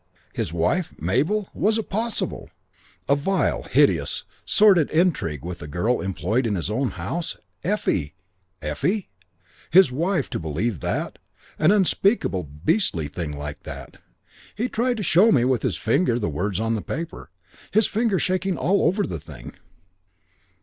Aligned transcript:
His 0.33 0.51
wife? 0.51 0.99
Mabel? 0.99 1.49
Was 1.53 1.77
it 1.77 1.91
possible? 1.91 2.49
A 3.07 3.15
vile, 3.15 3.61
hideous, 3.69 4.23
sordid 4.45 4.89
intrigue 4.89 5.45
with 5.45 5.61
a 5.61 5.67
girl 5.67 6.01
employed 6.01 6.47
in 6.47 6.55
his 6.55 6.71
own 6.71 6.89
house? 6.97 7.37
Effie! 7.63 8.15
His 9.69 9.91
wife 9.91 10.27
to 10.31 10.39
believe 10.39 10.79
that? 10.79 11.19
An 11.59 11.71
unspeakable, 11.71 12.41
beastly 12.65 13.09
thing 13.09 13.37
like 13.37 13.61
that? 13.61 13.97
He 14.55 14.67
tried 14.67 14.97
to 14.97 15.03
show 15.03 15.31
me 15.31 15.45
with 15.45 15.61
his 15.61 15.77
finger 15.77 16.17
the 16.17 16.29
words 16.29 16.59
on 16.59 16.73
the 16.73 16.81
paper. 16.81 17.29
His 17.69 17.85
finger 17.85 18.17
shaking 18.17 18.57
all 18.57 18.87
over 18.87 19.03
the 19.03 19.19
thing. 19.19 19.53